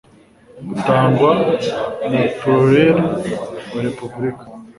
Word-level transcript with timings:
rutangwa 0.65 1.31
na 2.11 2.21
proiireri 2.37 3.05
wa 3.71 3.79
repubulika 3.85 4.45